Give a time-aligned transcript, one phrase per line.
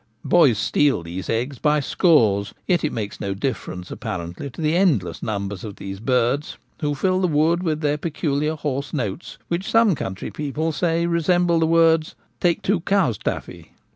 [0.25, 5.21] Boys steal these eggs by scores, yet it makes no difference apparently to the endless
[5.21, 9.93] numbers of these birds, who fill the wood with their peculiar hoarse notes, which some
[9.93, 13.73] country people say resemble the words' Take two cows, Taffy.'